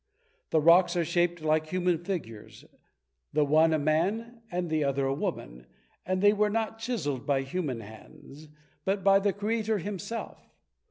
[0.49, 2.65] The rocks are shaped like human figures,
[3.33, 5.67] the one a man and the other a woman,
[6.07, 8.47] and they were not chiseled by human hands,
[8.83, 10.39] but by the Creator Himself.